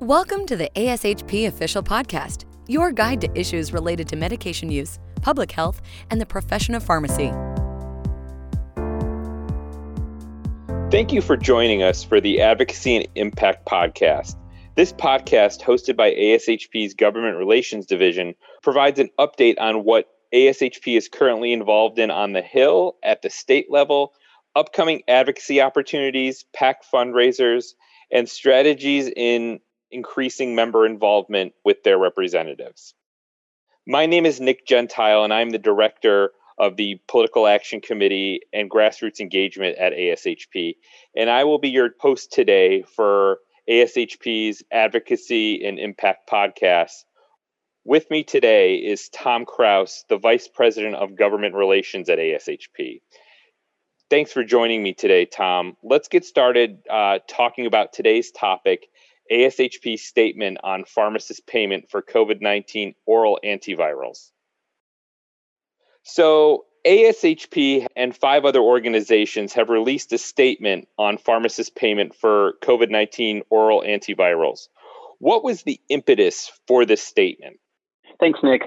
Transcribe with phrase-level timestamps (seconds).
[0.00, 5.50] Welcome to the ASHP Official Podcast, your guide to issues related to medication use, public
[5.50, 7.32] health, and the profession of pharmacy.
[10.92, 14.36] Thank you for joining us for the Advocacy and Impact Podcast.
[14.76, 21.08] This podcast, hosted by ASHP's Government Relations Division, provides an update on what ASHP is
[21.08, 24.12] currently involved in on the Hill, at the state level,
[24.54, 27.72] upcoming advocacy opportunities, PAC fundraisers,
[28.12, 29.58] and strategies in
[29.90, 32.94] increasing member involvement with their representatives.
[33.86, 38.70] My name is Nick Gentile, and I'm the director of the Political Action Committee and
[38.70, 40.74] Grassroots Engagement at ASHP.
[41.16, 43.38] And I will be your host today for
[43.68, 47.04] ASHP's Advocacy and Impact podcast.
[47.84, 53.00] With me today is Tom Kraus, the Vice President of Government Relations at ASHP.
[54.10, 55.76] Thanks for joining me today, Tom.
[55.82, 58.88] Let's get started uh, talking about today's topic
[59.30, 64.30] ASHP statement on pharmacist payment for COVID 19 oral antivirals.
[66.02, 72.90] So, ASHP and five other organizations have released a statement on pharmacist payment for COVID
[72.90, 74.68] 19 oral antivirals.
[75.18, 77.58] What was the impetus for this statement?
[78.20, 78.62] Thanks, Nick.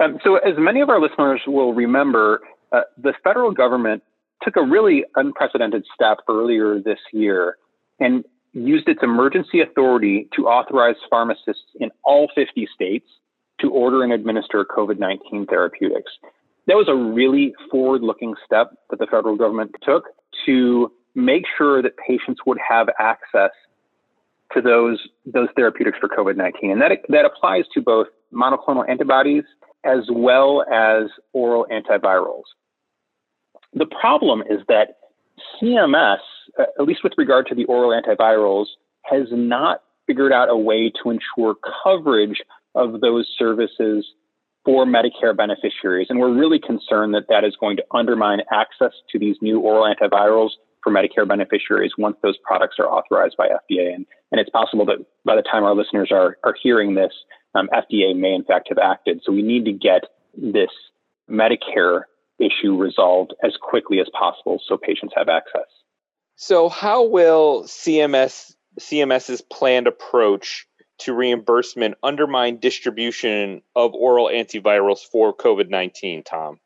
[0.00, 2.40] Um, so, as many of our listeners will remember,
[2.72, 4.02] uh, the federal government
[4.42, 7.56] took a really unprecedented step earlier this year
[7.98, 8.24] and
[8.56, 13.06] used its emergency authority to authorize pharmacists in all 50 states
[13.60, 16.12] to order and administer COVID 19 therapeutics.
[16.66, 20.04] That was a really forward looking step that the federal government took
[20.46, 23.50] to make sure that patients would have access
[24.52, 26.70] to those, those therapeutics for COVID 19.
[26.70, 29.44] And that, that applies to both monoclonal antibodies
[29.84, 32.42] as well as oral antivirals.
[33.74, 34.96] The problem is that
[35.60, 36.18] CMS,
[36.58, 38.66] uh, at least with regard to the oral antivirals,
[39.02, 42.42] has not figured out a way to ensure coverage
[42.74, 44.06] of those services
[44.64, 46.08] for Medicare beneficiaries.
[46.10, 49.84] And we're really concerned that that is going to undermine access to these new oral
[49.84, 50.50] antivirals
[50.82, 53.94] for Medicare beneficiaries once those products are authorized by FDA.
[53.94, 57.12] And, and it's possible that by the time our listeners are, are hearing this,
[57.54, 59.20] um, FDA may in fact have acted.
[59.24, 60.02] So we need to get
[60.36, 60.70] this
[61.30, 62.02] Medicare
[62.38, 65.66] issue resolved as quickly as possible so patients have access.
[66.36, 70.66] So, how will CMS CMS's planned approach
[70.98, 76.22] to reimbursement undermine distribution of oral antivirals for COVID nineteen?
[76.22, 76.60] Tom.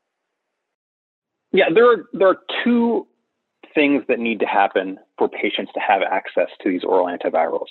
[1.53, 3.07] Yeah, there are there are two
[3.75, 7.69] things that need to happen for patients to have access to these oral antivirals.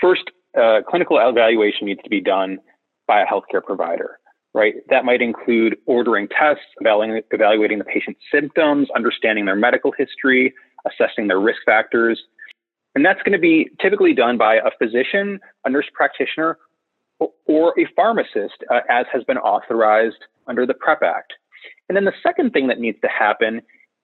[0.00, 0.24] First,
[0.58, 2.58] uh, clinical evaluation needs to be done
[3.06, 4.18] by a healthcare provider
[4.56, 4.74] right?
[4.88, 10.54] That might include ordering tests, evaluating the patient's symptoms, understanding their medical history,
[10.86, 12.18] assessing their risk factors.
[12.94, 16.56] And that's going to be typically done by a physician, a nurse practitioner,
[17.46, 21.34] or a pharmacist, uh, as has been authorized under the PREP Act.
[21.90, 23.60] And then the second thing that needs to happen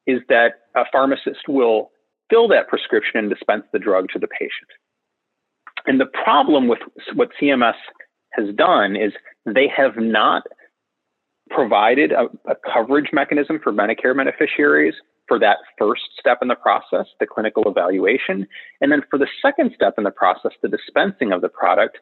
[0.06, 1.92] is that a pharmacist will
[2.28, 4.68] fill that prescription and dispense the drug to the patient.
[5.86, 6.80] And the problem with
[7.14, 7.74] what CMS
[8.32, 9.12] has done is
[9.46, 10.44] they have not
[11.50, 14.94] provided a, a, coverage mechanism for Medicare beneficiaries
[15.28, 18.46] for that first step in the process, the clinical evaluation.
[18.80, 21.98] And then for the second step in the process, the dispensing of the product,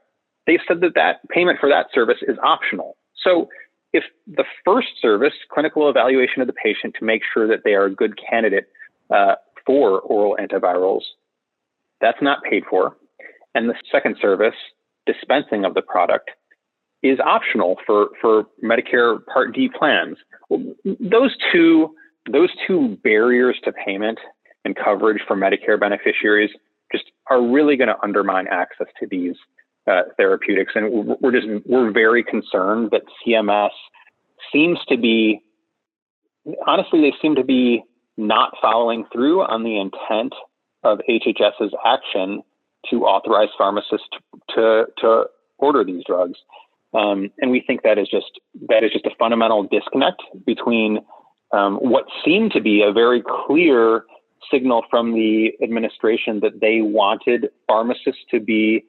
[0.46, 2.96] they've said that that payment for that service is optional.
[3.22, 3.48] So
[3.92, 7.86] if the first service, clinical evaluation of the patient to make sure that they are
[7.86, 8.68] a good candidate
[9.10, 9.34] uh,
[9.66, 11.02] for oral antivirals,
[12.00, 12.96] that's not paid for.
[13.54, 14.54] And the second service,
[15.06, 16.30] dispensing of the product,
[17.02, 20.18] is optional for, for Medicare Part D plans.
[20.84, 21.94] Those two
[22.30, 24.18] those two barriers to payment
[24.64, 26.50] and coverage for Medicare beneficiaries
[26.92, 29.34] just are really going to undermine access to these
[29.90, 30.72] uh, therapeutics.
[30.74, 33.70] And we're just we're very concerned that CMS
[34.52, 35.40] seems to be
[36.66, 37.82] honestly they seem to be
[38.16, 40.34] not following through on the intent
[40.82, 42.42] of HHS's action
[42.88, 44.08] to authorize pharmacists
[44.54, 45.24] to, to,
[45.58, 46.38] order these drugs.
[46.94, 51.00] Um, and we think that is just that is just a fundamental disconnect between
[51.52, 54.04] um, what seemed to be a very clear
[54.50, 58.84] signal from the administration that they wanted pharmacists to be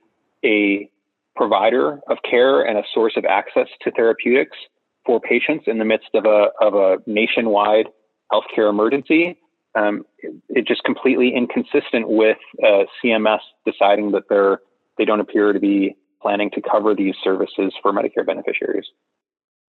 [0.45, 0.89] a
[1.35, 4.57] provider of care and a source of access to therapeutics
[5.05, 7.87] for patients in the midst of a of a nationwide
[8.31, 9.37] healthcare emergency.
[9.73, 14.59] Um, it, it, just completely inconsistent with uh, CMS deciding that they're
[14.97, 18.85] they don't appear to be planning to cover these services for Medicare beneficiaries.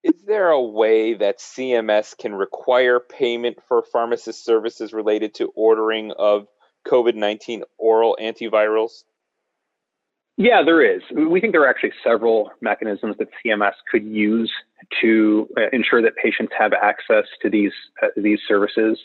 [0.03, 6.13] Is there a way that CMS can require payment for pharmacist services related to ordering
[6.19, 6.49] of
[6.89, 9.05] COVID 19 oral antivirals?
[10.37, 11.03] Yeah, there is.
[11.15, 14.51] We think there are actually several mechanisms that CMS could use
[15.01, 17.73] to uh, ensure that patients have access to these
[18.03, 18.99] uh, these services.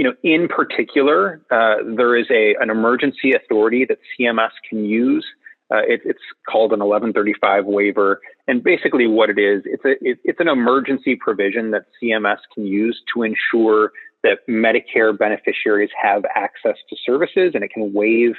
[0.00, 5.26] You know, in particular, uh, there is a an emergency authority that CMS can use.
[5.70, 8.18] Uh, it, it's called an 1135 waiver,
[8.48, 12.64] and basically what it is, it's a it, it's an emergency provision that CMS can
[12.64, 13.92] use to ensure
[14.22, 18.32] that Medicare beneficiaries have access to services, and it can waive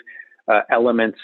[0.47, 1.19] uh, elements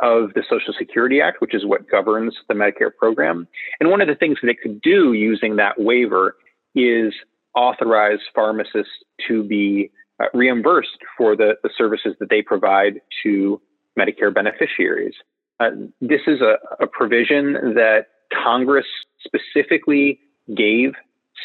[0.00, 3.46] of the Social Security Act, which is what governs the Medicare program.
[3.78, 6.34] And one of the things that it could do using that waiver
[6.74, 7.14] is
[7.58, 8.92] authorize pharmacists
[9.26, 9.90] to be
[10.20, 13.60] uh, reimbursed for the, the services that they provide to
[13.98, 15.14] Medicare beneficiaries.
[15.58, 15.70] Uh,
[16.00, 18.86] this is a, a provision that Congress
[19.24, 20.20] specifically
[20.56, 20.92] gave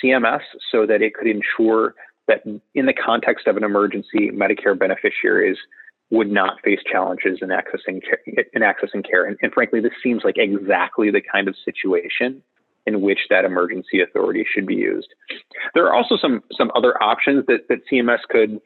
[0.03, 1.95] CMS so that it could ensure
[2.27, 2.43] that
[2.75, 5.57] in the context of an emergency, Medicare beneficiaries
[6.11, 8.19] would not face challenges in accessing care,
[8.53, 9.25] in accessing care.
[9.25, 12.43] And, and, frankly, this seems like exactly the kind of situation
[12.85, 15.07] in which that emergency authority should be used.
[15.73, 18.61] There are also some some other options that, that CMS could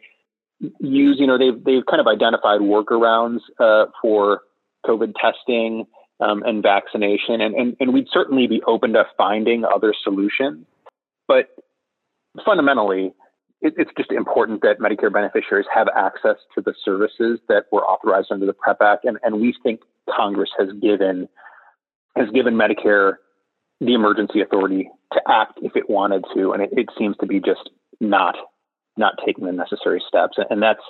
[0.80, 1.18] use.
[1.20, 4.42] You know, they've they've kind of identified workarounds uh, for
[4.86, 5.86] COVID testing
[6.20, 10.66] um, and vaccination, and, and and we'd certainly be open to finding other solutions.
[11.28, 11.50] But
[12.46, 13.14] fundamentally,
[13.62, 18.32] it, it's just important that Medicare beneficiaries have access to the services that were authorized
[18.32, 21.28] under the PREP Act, and, and we think Congress has given
[22.16, 23.14] has given Medicare
[23.80, 27.40] the emergency authority to act if it wanted to, and it, it seems to be
[27.40, 27.70] just
[28.00, 28.36] not
[28.98, 30.82] not taking the necessary steps, and that's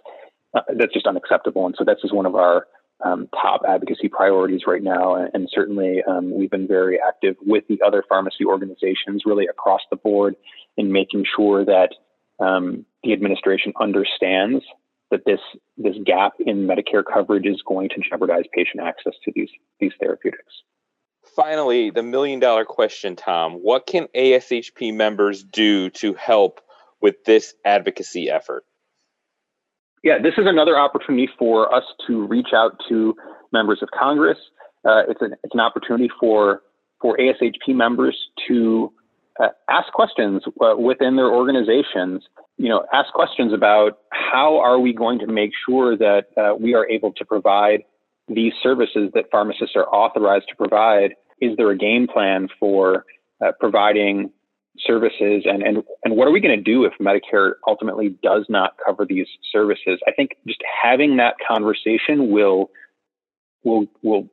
[0.53, 1.65] uh, that's just unacceptable.
[1.65, 2.67] And so that's just one of our
[3.03, 5.15] um, top advocacy priorities right now.
[5.15, 9.81] And, and certainly, um, we've been very active with the other pharmacy organizations, really across
[9.89, 10.35] the board,
[10.77, 11.89] in making sure that
[12.39, 14.63] um, the administration understands
[15.11, 15.39] that this
[15.77, 19.49] this gap in Medicare coverage is going to jeopardize patient access to these
[19.79, 20.53] these therapeutics.
[21.37, 26.61] Finally, the million dollar question, Tom: What can ASHP members do to help
[26.99, 28.65] with this advocacy effort?
[30.03, 33.13] Yeah, this is another opportunity for us to reach out to
[33.53, 34.39] members of Congress.
[34.83, 36.63] Uh, it's an it's an opportunity for
[36.99, 38.17] for ASHP members
[38.47, 38.91] to
[39.39, 42.23] uh, ask questions uh, within their organizations.
[42.57, 46.73] You know, ask questions about how are we going to make sure that uh, we
[46.73, 47.83] are able to provide
[48.27, 51.13] these services that pharmacists are authorized to provide.
[51.41, 53.05] Is there a game plan for
[53.43, 54.31] uh, providing
[54.79, 58.73] services, and and and what are we going to do if Medicare ultimately does not
[58.83, 59.99] cover these services?
[60.07, 62.69] I think just having that conversation will
[63.63, 64.27] will will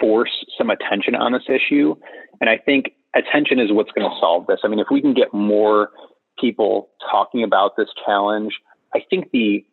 [0.00, 1.94] force some attention on this issue,
[2.40, 4.60] and I think attention is what's going to solve this.
[4.64, 5.90] I mean, if we can get more
[6.38, 8.54] people talking about this challenge,
[8.94, 9.64] I think the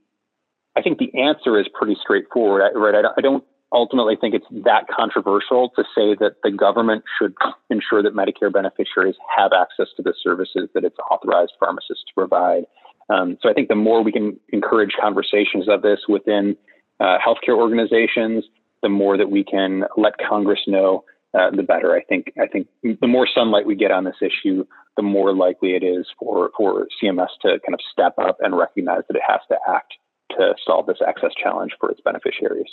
[0.76, 2.96] I think the answer is pretty straightforward, right?
[2.96, 7.34] I don't ultimately I think it's that controversial to say that the government should
[7.70, 12.64] ensure that Medicare beneficiaries have access to the services that it's authorized pharmacists to provide.
[13.10, 16.56] Um, so I think the more we can encourage conversations of this within
[17.00, 18.46] uh, healthcare organizations,
[18.82, 21.04] the more that we can let Congress know
[21.34, 21.96] uh, the better.
[21.96, 24.66] I think I think the more sunlight we get on this issue,
[24.98, 29.04] the more likely it is for for CMS to kind of step up and recognize
[29.08, 29.94] that it has to act
[30.32, 32.68] to solve this access challenge for its beneficiaries.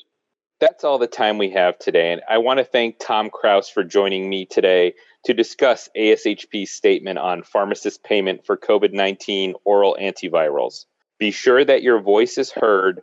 [0.60, 3.84] That's all the time we have today, and I want to thank Tom Kraus for
[3.84, 10.86] joining me today to discuss ASHP's statement on pharmacist payment for COVID 19 oral antivirals.
[11.19, 13.03] Be sure that your voice is heard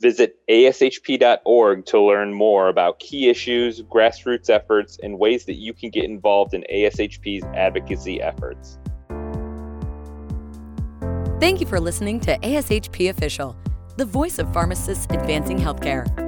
[0.00, 5.90] Visit ashp.org to learn more about key issues, grassroots efforts, and ways that you can
[5.90, 8.78] get involved in ASHP's advocacy efforts.
[11.40, 13.56] Thank you for listening to ASHP Official,
[13.96, 16.27] the voice of pharmacists advancing healthcare.